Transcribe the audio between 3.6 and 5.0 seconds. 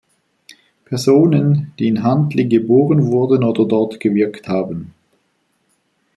dort gewirkt haben.